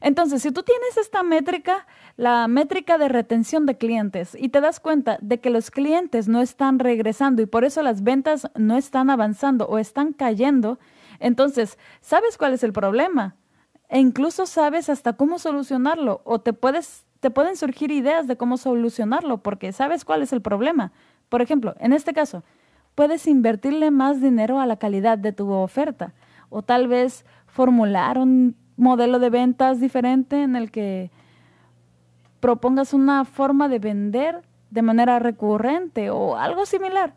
Entonces, 0.00 0.40
si 0.40 0.50
tú 0.50 0.62
tienes 0.62 0.96
esta 0.96 1.22
métrica, 1.22 1.86
la 2.16 2.48
métrica 2.48 2.96
de 2.96 3.08
retención 3.08 3.66
de 3.66 3.76
clientes, 3.76 4.34
y 4.38 4.48
te 4.48 4.62
das 4.62 4.80
cuenta 4.80 5.18
de 5.20 5.40
que 5.40 5.50
los 5.50 5.70
clientes 5.70 6.26
no 6.26 6.40
están 6.40 6.78
regresando 6.78 7.42
y 7.42 7.46
por 7.46 7.64
eso 7.64 7.82
las 7.82 8.02
ventas 8.02 8.48
no 8.54 8.78
están 8.78 9.10
avanzando 9.10 9.66
o 9.66 9.78
están 9.78 10.14
cayendo, 10.14 10.78
entonces, 11.20 11.78
¿sabes 12.00 12.38
cuál 12.38 12.54
es 12.54 12.64
el 12.64 12.72
problema? 12.72 13.36
E 13.88 14.00
incluso 14.00 14.46
sabes 14.46 14.88
hasta 14.88 15.12
cómo 15.12 15.38
solucionarlo 15.38 16.22
o 16.24 16.40
te 16.40 16.54
puedes 16.54 17.04
te 17.24 17.30
pueden 17.30 17.56
surgir 17.56 17.90
ideas 17.90 18.26
de 18.26 18.36
cómo 18.36 18.58
solucionarlo 18.58 19.38
porque 19.38 19.72
sabes 19.72 20.04
cuál 20.04 20.20
es 20.20 20.34
el 20.34 20.42
problema. 20.42 20.92
Por 21.30 21.40
ejemplo, 21.40 21.74
en 21.78 21.94
este 21.94 22.12
caso, 22.12 22.44
puedes 22.94 23.26
invertirle 23.26 23.90
más 23.90 24.20
dinero 24.20 24.60
a 24.60 24.66
la 24.66 24.76
calidad 24.76 25.16
de 25.16 25.32
tu 25.32 25.50
oferta 25.50 26.12
o 26.50 26.60
tal 26.60 26.86
vez 26.86 27.24
formular 27.46 28.18
un 28.18 28.56
modelo 28.76 29.18
de 29.20 29.30
ventas 29.30 29.80
diferente 29.80 30.42
en 30.42 30.54
el 30.54 30.70
que 30.70 31.10
propongas 32.40 32.92
una 32.92 33.24
forma 33.24 33.70
de 33.70 33.78
vender 33.78 34.42
de 34.68 34.82
manera 34.82 35.18
recurrente 35.18 36.10
o 36.10 36.36
algo 36.36 36.66
similar. 36.66 37.14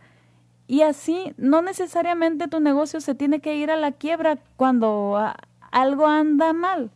Y 0.68 0.84
así 0.84 1.34
no 1.36 1.62
necesariamente 1.62 2.48
tu 2.48 2.62
negocio 2.62 3.02
se 3.02 3.14
tiene 3.14 3.42
que 3.42 3.58
ir 3.58 3.72
a 3.72 3.76
la 3.76 3.92
quiebra 3.92 4.38
cuando 4.56 5.22
algo 5.70 6.08
anda 6.08 6.54
mal, 6.54 6.92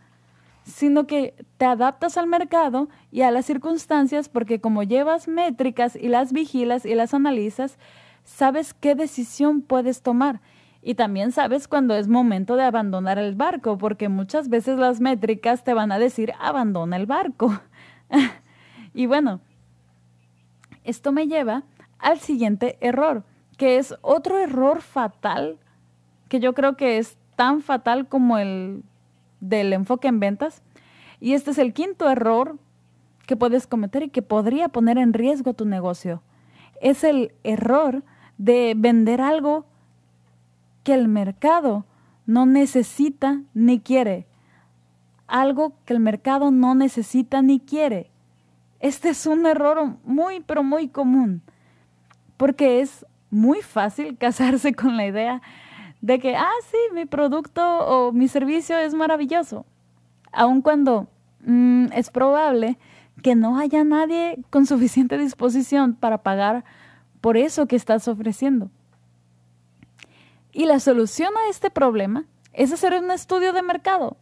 sino 0.63 1.07
que 1.07 1.35
te 1.57 1.65
adaptas 1.65 2.17
al 2.17 2.27
mercado 2.27 2.89
y 3.11 3.21
a 3.21 3.31
las 3.31 3.45
circunstancias 3.45 4.29
porque 4.29 4.61
como 4.61 4.83
llevas 4.83 5.27
métricas 5.27 5.95
y 5.95 6.07
las 6.07 6.33
vigilas 6.33 6.85
y 6.85 6.95
las 6.95 7.13
analizas, 7.13 7.77
sabes 8.23 8.73
qué 8.73 8.95
decisión 8.95 9.61
puedes 9.61 10.01
tomar. 10.01 10.41
Y 10.83 10.95
también 10.95 11.31
sabes 11.31 11.67
cuando 11.67 11.95
es 11.95 12.07
momento 12.07 12.55
de 12.55 12.63
abandonar 12.63 13.19
el 13.19 13.35
barco, 13.35 13.77
porque 13.77 14.09
muchas 14.09 14.49
veces 14.49 14.79
las 14.79 14.99
métricas 14.99 15.63
te 15.63 15.75
van 15.75 15.91
a 15.91 15.99
decir 15.99 16.33
abandona 16.39 16.95
el 16.95 17.05
barco. 17.05 17.59
y 18.93 19.05
bueno, 19.05 19.41
esto 20.83 21.11
me 21.11 21.27
lleva 21.27 21.63
al 21.99 22.19
siguiente 22.19 22.77
error 22.81 23.23
que 23.61 23.77
es 23.77 23.93
otro 24.01 24.39
error 24.39 24.81
fatal, 24.81 25.59
que 26.29 26.39
yo 26.39 26.55
creo 26.55 26.75
que 26.75 26.97
es 26.97 27.19
tan 27.35 27.61
fatal 27.61 28.07
como 28.07 28.39
el 28.39 28.81
del 29.41 29.73
enfoque 29.73 30.07
en 30.07 30.21
ventas. 30.21 30.61
Y 31.19 31.33
este 31.33 31.51
es 31.51 31.57
el 31.57 31.73
quinto 31.73 32.09
error 32.09 32.57
que 33.27 33.35
puedes 33.35 33.67
cometer 33.67 34.03
y 34.03 34.09
que 34.09 34.21
podría 34.21 34.69
poner 34.69 34.97
en 34.97 35.13
riesgo 35.13 35.53
tu 35.53 35.65
negocio. 35.65 36.21
Es 36.79 37.03
el 37.03 37.33
error 37.43 38.03
de 38.37 38.73
vender 38.77 39.21
algo 39.21 39.65
que 40.83 40.93
el 40.93 41.07
mercado 41.07 41.85
no 42.25 42.45
necesita 42.45 43.41
ni 43.53 43.79
quiere. 43.79 44.25
Algo 45.27 45.73
que 45.85 45.93
el 45.93 45.99
mercado 45.99 46.51
no 46.51 46.75
necesita 46.75 47.41
ni 47.41 47.59
quiere. 47.59 48.09
Este 48.79 49.09
es 49.09 49.27
un 49.27 49.45
error 49.45 49.97
muy, 50.03 50.39
pero 50.39 50.63
muy 50.63 50.87
común, 50.87 51.41
porque 52.37 52.81
es 52.81 53.05
muy 53.29 53.61
fácil 53.61 54.17
casarse 54.19 54.73
con 54.73 54.97
la 54.97 55.05
idea 55.05 55.41
de 56.01 56.19
que, 56.19 56.35
ah, 56.35 56.49
sí, 56.69 56.77
mi 56.93 57.05
producto 57.05 57.61
o 57.61 58.11
mi 58.11 58.27
servicio 58.27 58.77
es 58.77 58.93
maravilloso. 58.93 59.65
Aun 60.31 60.61
cuando 60.61 61.07
mm, 61.45 61.87
es 61.93 62.09
probable 62.09 62.77
que 63.21 63.35
no 63.35 63.57
haya 63.57 63.83
nadie 63.83 64.39
con 64.49 64.65
suficiente 64.65 65.17
disposición 65.17 65.93
para 65.93 66.23
pagar 66.23 66.63
por 67.21 67.37
eso 67.37 67.67
que 67.67 67.75
estás 67.75 68.07
ofreciendo. 68.07 68.71
Y 70.51 70.65
la 70.65 70.79
solución 70.79 71.31
a 71.37 71.49
este 71.49 71.69
problema 71.69 72.25
es 72.53 72.73
hacer 72.73 72.93
un 73.01 73.11
estudio 73.11 73.53
de 73.53 73.61
mercado. 73.61 74.17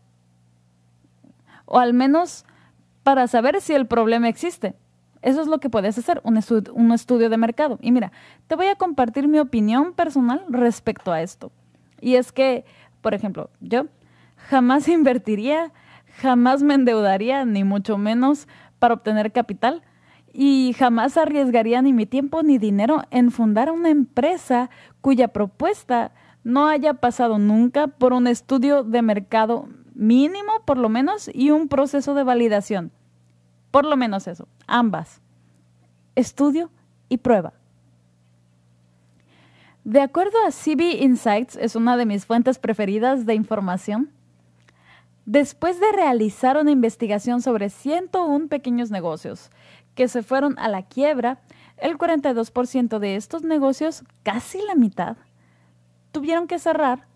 O 1.66 1.80
al 1.80 1.94
menos 1.94 2.46
para 3.04 3.28
saber 3.28 3.62
si 3.62 3.74
el 3.74 3.88
problema 3.88 4.28
existe. 4.28 4.76
Eso 5.22 5.42
es 5.42 5.48
lo 5.48 5.60
que 5.60 5.70
puedes 5.70 5.98
hacer, 5.98 6.22
un, 6.24 6.40
un, 6.74 6.92
estudio 6.94 7.30
de 7.30 7.38
mercado. 7.38 7.78
Y 7.82 7.92
mira, 7.92 8.12
te 8.48 8.56
voy 8.56 8.68
a 8.68 8.76
compartir 8.76 9.28
mi 9.28 9.40
opinión 9.40 9.94
personal 9.94 10.46
respecto 10.50 11.12
a 11.12 11.22
esto. 11.22 11.52
Y 12.02 12.16
es 12.16 12.32
que, 12.32 12.66
por 13.02 13.14
ejemplo, 13.14 13.50
yo 13.60 13.88
jamás 14.36 14.88
invertiría, 14.90 15.72
jamás 16.22 16.64
me 16.64 16.74
endeudaría, 16.74 17.46
ni 17.46 17.64
mucho 17.64 17.98
menos 17.98 18.48
para 18.80 18.96
obtener 18.96 19.32
capital. 19.32 19.84
Y 20.32 20.76
jamás 20.78 21.18
arriesgaría 21.18 21.82
ni 21.82 21.92
mi 21.92 22.06
tiempo 22.06 22.44
ni 22.44 22.58
dinero 22.58 23.02
en 23.10 23.32
fundar 23.32 23.72
una 23.72 23.90
empresa 23.90 24.70
cuya 25.02 25.30
propuesta 25.30 26.12
no 26.44 26.68
haya 26.68 26.96
pasado 26.96 27.40
nunca 27.40 27.88
por 27.88 28.14
un 28.14 28.28
estudio 28.28 28.84
de 28.84 29.02
mercado 29.02 29.68
mínimo, 29.94 30.52
por 30.66 30.78
lo 30.78 30.88
menos, 30.88 31.30
y 31.34 31.52
un 31.52 31.68
proceso 31.68 32.14
de 32.14 32.24
validación. 32.24 32.92
Por 33.72 33.86
lo 33.86 33.98
menos 33.98 34.28
eso, 34.28 34.48
ambas. 34.68 35.22
Estudio 36.16 36.72
y 37.10 37.18
prueba. 37.18 37.54
De 39.84 40.02
acuerdo 40.02 40.38
a 40.46 40.52
CB 40.52 41.02
Insights, 41.02 41.56
es 41.56 41.76
una 41.76 41.96
de 41.96 42.06
mis 42.06 42.26
fuentes 42.26 42.60
preferidas 42.60 43.26
de 43.26 43.34
información, 43.34 44.12
después 45.26 45.80
de 45.80 45.92
realizar 45.94 46.58
una 46.58 46.72
investigación 46.72 47.42
sobre 47.42 47.70
101 47.70 48.48
pequeños 48.48 48.92
negocios 48.92 49.50
que 49.96 50.08
se 50.08 50.22
fueron 50.22 50.58
a 50.60 50.68
la 50.68 50.84
quiebra, 50.84 51.40
el 51.78 51.98
42% 51.98 53.00
de 53.00 53.16
estos 53.16 53.44
negocios, 53.44 54.04
casi 54.24 54.62
la 54.62 54.76
mitad, 54.76 55.18
tuvieron 56.12 56.48
que 56.48 56.60
cerrar 56.60 57.08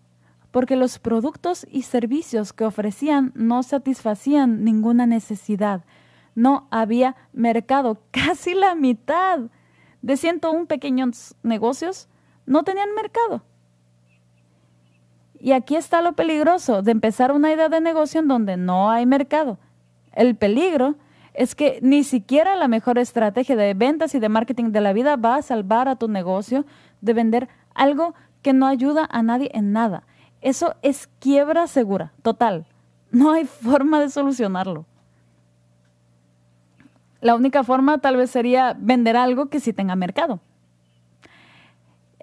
porque 0.50 0.76
los 0.76 0.98
productos 1.00 1.66
y 1.68 1.82
servicios 1.82 2.52
que 2.52 2.64
ofrecían 2.64 3.32
no 3.34 3.64
satisfacían 3.64 4.62
ninguna 4.62 5.04
necesidad. 5.04 5.84
No 6.36 6.68
había 6.70 7.16
mercado. 7.32 8.00
Casi 8.12 8.54
la 8.54 8.76
mitad 8.76 9.40
de 10.00 10.16
101 10.16 10.66
pequeños 10.66 11.34
negocios 11.42 12.08
no 12.46 12.62
tenían 12.64 12.94
mercado. 12.94 13.42
Y 15.38 15.52
aquí 15.52 15.76
está 15.76 16.00
lo 16.00 16.14
peligroso 16.14 16.82
de 16.82 16.92
empezar 16.92 17.32
una 17.32 17.52
idea 17.52 17.68
de 17.68 17.80
negocio 17.80 18.20
en 18.20 18.28
donde 18.28 18.56
no 18.56 18.90
hay 18.90 19.04
mercado. 19.04 19.58
El 20.12 20.36
peligro 20.36 20.96
es 21.34 21.54
que 21.54 21.80
ni 21.82 22.04
siquiera 22.04 22.56
la 22.56 22.68
mejor 22.68 22.98
estrategia 22.98 23.56
de 23.56 23.74
ventas 23.74 24.14
y 24.14 24.20
de 24.20 24.28
marketing 24.28 24.70
de 24.70 24.80
la 24.80 24.92
vida 24.92 25.16
va 25.16 25.36
a 25.36 25.42
salvar 25.42 25.88
a 25.88 25.96
tu 25.96 26.08
negocio 26.08 26.64
de 27.00 27.12
vender 27.12 27.48
algo 27.74 28.14
que 28.40 28.52
no 28.52 28.66
ayuda 28.66 29.06
a 29.10 29.22
nadie 29.22 29.50
en 29.52 29.72
nada. 29.72 30.04
Eso 30.40 30.76
es 30.82 31.08
quiebra 31.18 31.66
segura, 31.66 32.12
total. 32.22 32.66
No 33.10 33.32
hay 33.32 33.44
forma 33.62 34.00
de 34.00 34.10
solucionarlo. 34.10 34.86
La 37.20 37.34
única 37.34 37.64
forma 37.64 37.98
tal 37.98 38.16
vez 38.16 38.30
sería 38.30 38.76
vender 38.78 39.16
algo 39.16 39.46
que 39.46 39.58
sí 39.58 39.72
tenga 39.72 39.96
mercado. 39.96 40.40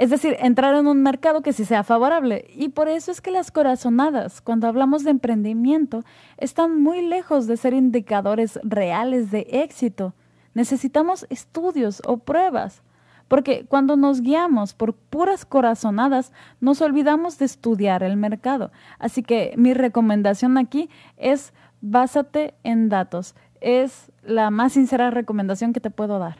Es 0.01 0.09
decir, 0.09 0.35
entrar 0.39 0.73
en 0.73 0.87
un 0.87 1.03
mercado 1.03 1.43
que 1.43 1.53
sí 1.53 1.63
sea 1.63 1.83
favorable. 1.83 2.45
Y 2.55 2.69
por 2.69 2.89
eso 2.89 3.11
es 3.11 3.21
que 3.21 3.29
las 3.29 3.51
corazonadas, 3.51 4.41
cuando 4.41 4.67
hablamos 4.67 5.03
de 5.03 5.11
emprendimiento, 5.11 6.03
están 6.37 6.81
muy 6.81 7.05
lejos 7.05 7.45
de 7.45 7.55
ser 7.55 7.75
indicadores 7.75 8.59
reales 8.63 9.29
de 9.29 9.45
éxito. 9.51 10.15
Necesitamos 10.55 11.27
estudios 11.29 12.01
o 12.07 12.17
pruebas. 12.17 12.81
Porque 13.27 13.67
cuando 13.67 13.95
nos 13.95 14.21
guiamos 14.21 14.73
por 14.73 14.95
puras 14.95 15.45
corazonadas, 15.45 16.33
nos 16.59 16.81
olvidamos 16.81 17.37
de 17.37 17.45
estudiar 17.45 18.01
el 18.01 18.17
mercado. 18.17 18.71
Así 18.97 19.21
que 19.21 19.53
mi 19.55 19.75
recomendación 19.75 20.57
aquí 20.57 20.89
es 21.15 21.53
básate 21.81 22.55
en 22.63 22.89
datos. 22.89 23.35
Es 23.59 24.11
la 24.23 24.49
más 24.49 24.73
sincera 24.73 25.11
recomendación 25.11 25.73
que 25.73 25.79
te 25.79 25.91
puedo 25.91 26.17
dar. 26.17 26.37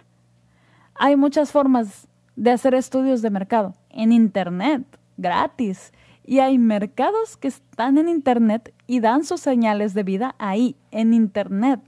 Hay 0.96 1.16
muchas 1.16 1.52
formas 1.52 2.08
de 2.36 2.52
hacer 2.52 2.74
estudios 2.74 3.22
de 3.22 3.30
mercado 3.30 3.74
en 3.90 4.12
Internet, 4.12 4.84
gratis. 5.18 5.94
Y 6.24 6.40
hay 6.40 6.58
mercados 6.58 7.38
que 7.38 7.48
están 7.48 7.98
en 7.98 8.08
Internet 8.08 8.74
y 8.88 9.00
dan 9.00 9.24
sus 9.24 9.42
señales 9.42 9.94
de 9.94 10.04
vida 10.04 10.36
ahí, 10.38 10.76
en 10.92 11.14
Internet. 11.14 11.80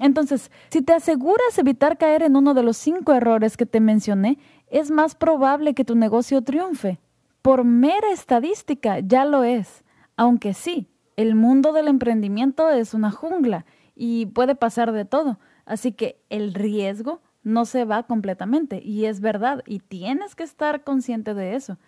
Entonces, 0.00 0.50
si 0.70 0.82
te 0.82 0.92
aseguras 0.92 1.58
evitar 1.58 1.98
caer 1.98 2.22
en 2.22 2.36
uno 2.36 2.54
de 2.54 2.62
los 2.62 2.76
cinco 2.76 3.12
errores 3.12 3.56
que 3.56 3.66
te 3.66 3.80
mencioné, 3.80 4.38
es 4.68 4.90
más 4.90 5.14
probable 5.14 5.74
que 5.74 5.84
tu 5.84 5.96
negocio 5.96 6.42
triunfe. 6.42 7.00
Por 7.42 7.64
mera 7.64 8.12
estadística 8.12 9.00
ya 9.00 9.24
lo 9.24 9.42
es, 9.44 9.84
aunque 10.16 10.54
sí, 10.54 10.88
el 11.16 11.34
mundo 11.34 11.72
del 11.72 11.88
emprendimiento 11.88 12.70
es 12.70 12.94
una 12.94 13.10
jungla 13.10 13.64
y 13.94 14.26
puede 14.26 14.54
pasar 14.54 14.92
de 14.92 15.04
todo, 15.04 15.40
así 15.64 15.92
que 15.92 16.20
el 16.30 16.54
riesgo 16.54 17.20
no 17.42 17.64
se 17.64 17.84
va 17.84 18.02
completamente 18.02 18.80
y 18.82 19.06
es 19.06 19.20
verdad 19.20 19.62
y 19.66 19.80
tienes 19.80 20.34
que 20.34 20.44
estar 20.44 20.84
consciente 20.84 21.34
de 21.34 21.54
eso. 21.54 21.78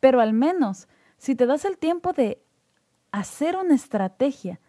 Pero 0.00 0.20
al 0.20 0.32
menos, 0.32 0.88
si 1.16 1.34
te 1.34 1.46
das 1.46 1.64
el 1.64 1.78
tiempo 1.78 2.12
de 2.12 2.42
hacer 3.12 3.56
una 3.56 3.74
estrategia, 3.74 4.60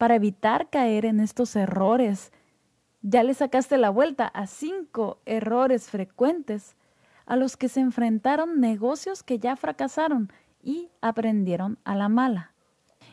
para 0.00 0.14
evitar 0.14 0.70
caer 0.70 1.04
en 1.04 1.20
estos 1.20 1.54
errores. 1.56 2.32
Ya 3.02 3.22
le 3.22 3.34
sacaste 3.34 3.76
la 3.76 3.90
vuelta 3.90 4.26
a 4.28 4.46
cinco 4.46 5.20
errores 5.26 5.90
frecuentes 5.90 6.74
a 7.26 7.36
los 7.36 7.58
que 7.58 7.68
se 7.68 7.80
enfrentaron 7.80 8.60
negocios 8.60 9.22
que 9.22 9.38
ya 9.38 9.56
fracasaron 9.56 10.32
y 10.62 10.88
aprendieron 11.02 11.78
a 11.84 11.96
la 11.96 12.08
mala. 12.08 12.54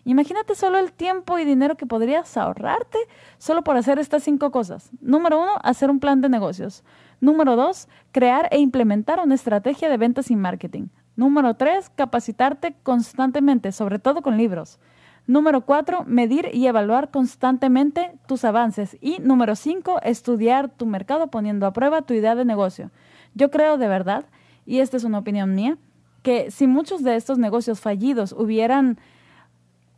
Imagínate 0.08 0.56
solo 0.56 0.78
el 0.78 0.93
tiempo 0.93 1.38
y 1.38 1.43
dinero 1.43 1.76
que 1.76 1.86
podrías 1.86 2.38
ahorrarte 2.38 2.98
solo 3.38 3.65
por 3.65 3.76
hacer 3.76 4.00
estas 4.00 4.24
cinco 4.24 4.52
cosas. 4.52 4.89
Número 5.02 5.38
uno, 5.38 5.52
hacer 5.63 5.89
un 5.89 6.00
plan 6.00 6.22
de 6.22 6.30
negocios. 6.30 6.86
Número 7.20 7.58
dos, 7.58 7.89
crear 8.13 8.48
e 8.52 8.60
implementar 8.60 9.20
una 9.20 9.36
estrategia 9.36 9.89
de 9.89 9.98
ventas 9.98 10.32
y 10.32 10.38
marketing. 10.38 10.88
Número 11.17 11.56
tres, 11.56 11.91
capacitarte 11.93 12.74
constantemente, 12.84 13.74
sobre 13.74 14.00
todo 14.00 14.22
con 14.22 14.38
libros. 14.38 14.80
Número 15.26 15.65
cuatro, 15.65 16.06
medir 16.06 16.52
y 16.54 16.67
evaluar 16.67 17.12
constantemente 17.12 18.17
tus 18.30 18.46
avances. 18.46 18.96
Y 19.02 19.20
número 19.20 19.58
cinco, 19.58 20.00
estudiar 20.04 20.70
tu 20.70 20.86
mercado 20.86 21.28
poniendo 21.28 21.65
a 21.65 21.74
prueba 21.74 22.04
tu 22.04 22.13
idea 22.13 22.34
de 22.34 22.46
negocio. 22.46 22.91
Yo 23.36 23.52
creo 23.52 23.78
de 23.78 23.89
verdad, 23.89 24.24
y 24.65 24.80
esta 24.80 24.96
es 24.96 25.04
una 25.04 25.20
opinión 25.20 25.54
mía, 25.54 25.78
que 26.24 26.50
si 26.50 26.65
muchos 26.65 27.04
de 27.04 27.17
estos 27.17 27.38
negocios 27.38 27.82
fallidos 27.82 28.32
hubieran 28.32 28.98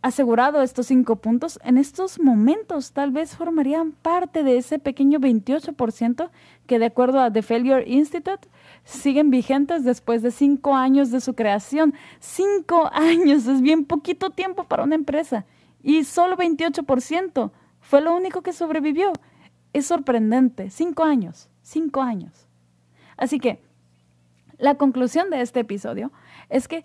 asegurado 0.01 0.61
estos 0.61 0.87
cinco 0.87 1.17
puntos, 1.17 1.59
en 1.63 1.77
estos 1.77 2.19
momentos 2.19 2.93
tal 2.93 3.11
vez 3.11 3.35
formarían 3.35 3.91
parte 3.91 4.43
de 4.43 4.57
ese 4.57 4.79
pequeño 4.79 5.19
28% 5.19 6.29
que 6.67 6.79
de 6.79 6.85
acuerdo 6.85 7.19
a 7.19 7.31
The 7.31 7.41
Failure 7.41 7.83
Institute 7.85 8.47
siguen 8.85 9.29
vigentes 9.29 9.83
después 9.83 10.21
de 10.21 10.31
cinco 10.31 10.75
años 10.75 11.11
de 11.11 11.19
su 11.19 11.35
creación. 11.35 11.93
Cinco 12.19 12.89
años 12.93 13.45
es 13.47 13.61
bien 13.61 13.85
poquito 13.85 14.29
tiempo 14.29 14.63
para 14.63 14.83
una 14.83 14.95
empresa 14.95 15.45
y 15.83 16.05
solo 16.05 16.37
28% 16.37 17.51
fue 17.81 18.01
lo 18.01 18.15
único 18.15 18.41
que 18.41 18.53
sobrevivió. 18.53 19.11
Es 19.73 19.85
sorprendente, 19.85 20.69
cinco 20.69 21.03
años, 21.03 21.49
cinco 21.61 22.01
años. 22.01 22.47
Así 23.17 23.39
que 23.39 23.61
la 24.57 24.75
conclusión 24.75 25.29
de 25.29 25.41
este 25.41 25.59
episodio 25.59 26.11
es 26.49 26.67
que 26.67 26.83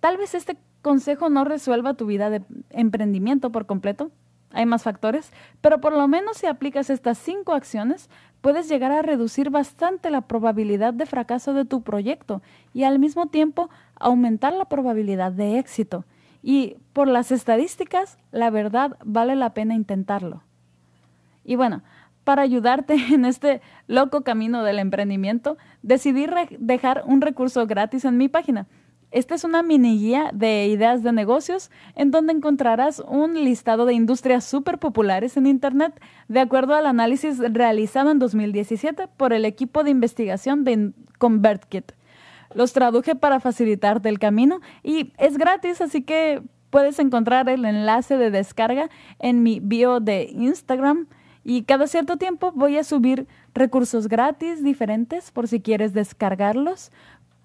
tal 0.00 0.16
vez 0.16 0.34
este 0.34 0.56
consejo 0.84 1.30
no 1.30 1.44
resuelva 1.44 1.94
tu 1.94 2.06
vida 2.06 2.30
de 2.30 2.42
emprendimiento 2.70 3.50
por 3.50 3.66
completo, 3.66 4.12
hay 4.52 4.66
más 4.66 4.84
factores, 4.84 5.32
pero 5.60 5.80
por 5.80 5.92
lo 5.92 6.06
menos 6.06 6.36
si 6.36 6.46
aplicas 6.46 6.90
estas 6.90 7.18
cinco 7.18 7.54
acciones, 7.54 8.08
puedes 8.40 8.68
llegar 8.68 8.92
a 8.92 9.02
reducir 9.02 9.50
bastante 9.50 10.10
la 10.10 10.20
probabilidad 10.20 10.94
de 10.94 11.06
fracaso 11.06 11.54
de 11.54 11.64
tu 11.64 11.82
proyecto 11.82 12.42
y 12.72 12.84
al 12.84 13.00
mismo 13.00 13.26
tiempo 13.26 13.70
aumentar 13.96 14.52
la 14.52 14.66
probabilidad 14.66 15.32
de 15.32 15.58
éxito. 15.58 16.04
Y 16.42 16.76
por 16.92 17.08
las 17.08 17.32
estadísticas, 17.32 18.18
la 18.30 18.50
verdad 18.50 18.98
vale 19.04 19.34
la 19.34 19.54
pena 19.54 19.74
intentarlo. 19.74 20.42
Y 21.42 21.56
bueno, 21.56 21.82
para 22.22 22.42
ayudarte 22.42 22.94
en 23.14 23.24
este 23.24 23.62
loco 23.86 24.22
camino 24.22 24.62
del 24.62 24.78
emprendimiento, 24.78 25.56
decidí 25.82 26.26
dejar 26.58 27.02
un 27.06 27.22
recurso 27.22 27.66
gratis 27.66 28.04
en 28.04 28.18
mi 28.18 28.28
página 28.28 28.66
esta 29.14 29.36
es 29.36 29.44
una 29.44 29.62
mini 29.62 29.96
guía 29.96 30.30
de 30.34 30.66
ideas 30.66 31.04
de 31.04 31.12
negocios 31.12 31.70
en 31.94 32.10
donde 32.10 32.32
encontrarás 32.32 32.98
un 32.98 33.34
listado 33.44 33.86
de 33.86 33.94
industrias 33.94 34.44
súper 34.44 34.78
populares 34.78 35.36
en 35.36 35.46
Internet 35.46 36.00
de 36.26 36.40
acuerdo 36.40 36.74
al 36.74 36.84
análisis 36.84 37.38
realizado 37.38 38.10
en 38.10 38.18
2017 38.18 39.06
por 39.16 39.32
el 39.32 39.44
equipo 39.44 39.84
de 39.84 39.90
investigación 39.90 40.64
de 40.64 40.90
ConvertKit. 41.18 41.92
Los 42.54 42.72
traduje 42.72 43.14
para 43.14 43.38
facilitarte 43.38 44.08
el 44.08 44.18
camino 44.18 44.60
y 44.82 45.12
es 45.16 45.38
gratis, 45.38 45.80
así 45.80 46.02
que 46.02 46.42
puedes 46.70 46.98
encontrar 46.98 47.48
el 47.48 47.64
enlace 47.64 48.18
de 48.18 48.32
descarga 48.32 48.90
en 49.20 49.44
mi 49.44 49.60
bio 49.60 50.00
de 50.00 50.24
Instagram 50.24 51.06
Y 51.44 51.62
cada 51.62 51.86
cierto 51.86 52.16
tiempo 52.16 52.50
voy 52.52 52.78
a 52.78 52.84
subir 52.84 53.28
recursos 53.54 54.08
gratis 54.08 54.64
diferentes 54.64 55.30
por 55.30 55.46
si 55.46 55.60
quieres 55.60 55.92
descargarlos. 55.92 56.90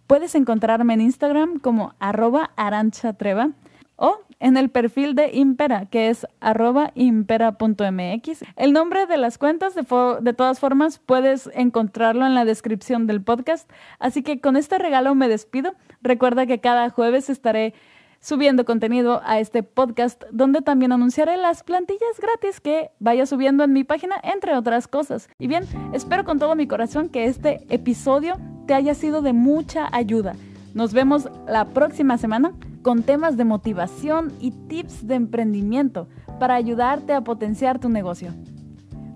Puedes 0.10 0.34
encontrarme 0.34 0.96
en 0.96 1.02
Instagram 1.02 1.60
como 1.60 1.94
arroba 2.00 2.50
aranchatreva 2.56 3.52
o 3.96 4.18
en 4.40 4.58
el 4.58 4.72
perfil 4.72 5.14
de 5.14 5.30
Impera, 5.34 5.86
que 5.86 6.10
es 6.10 6.26
arroba 6.40 6.92
impera.mx. 6.96 8.44
El 8.56 8.74
nombre 8.74 9.06
de 9.06 9.18
las 9.18 9.38
cuentas, 9.38 9.76
de, 9.76 9.86
de, 10.22 10.34
todas 10.34 10.60
formas, 10.60 10.98
puedes 10.98 11.52
encontrarlo 11.54 12.26
en 12.26 12.34
la 12.34 12.44
descripción 12.44 13.06
del 13.06 13.22
podcast. 13.22 13.70
Así 14.00 14.24
que 14.24 14.42
con 14.42 14.58
este 14.58 14.80
regalo 14.80 15.14
me 15.14 15.28
despido. 15.28 15.76
Recuerda 16.02 16.48
que 16.48 16.60
cada 16.60 16.90
jueves 16.90 17.30
estaré 17.30 17.76
subiendo 18.20 18.66
contenido 18.66 19.22
a 19.24 19.40
este 19.40 19.64
podcast, 19.64 20.24
donde 20.32 20.62
también 20.62 20.92
anunciaré 20.92 21.38
las 21.38 21.64
plantillas 21.64 22.20
gratis 22.22 22.60
que 22.60 22.92
vaya 23.00 23.26
subiendo 23.26 23.64
en 23.64 23.74
mi 23.74 23.84
página, 23.84 24.16
entre 24.24 24.56
otras 24.56 24.88
cosas. 24.88 25.30
Y 25.40 25.48
bien, 25.48 25.64
espero 25.94 26.26
con 26.26 26.40
todo 26.40 26.56
mi 26.56 26.68
corazón 26.68 27.10
que 27.10 27.26
este 27.26 27.66
episodio 27.70 28.36
te 28.68 28.74
haya 28.74 28.94
sido 28.94 29.22
de 29.22 29.34
mucha 29.34 29.88
ayuda. 29.92 30.36
Nos 30.74 30.94
vemos 30.94 31.28
la 31.48 31.66
próxima 31.66 32.18
semana 32.18 32.54
con 32.82 33.04
temas 33.04 33.38
de 33.38 33.46
motivación 33.46 34.32
y 34.40 34.52
tips 34.52 35.08
de 35.08 35.16
emprendimiento 35.16 36.08
para 36.40 36.56
ayudarte 36.56 37.14
a 37.14 37.22
potenciar 37.22 37.80
tu 37.80 37.90
negocio. 37.90 38.34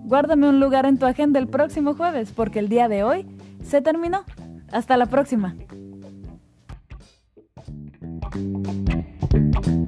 Guárdame 0.04 0.48
un 0.48 0.60
lugar 0.60 0.84
en 0.84 0.98
tu 0.98 1.06
agenda 1.06 1.38
el 1.38 1.48
próximo 1.48 1.94
jueves 1.94 2.32
porque 2.32 2.58
el 2.58 2.68
día 2.68 2.88
de 2.88 3.04
hoy 3.04 3.26
se 3.62 3.80
terminó. 3.80 4.24
Hasta 4.70 4.96
la 4.96 5.06
próxima. 5.06 5.54
thank 9.54 9.66
you 9.66 9.83